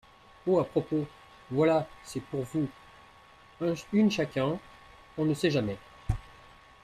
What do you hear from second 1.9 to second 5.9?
c’est pour vous, une chacun, on ne sait jamais.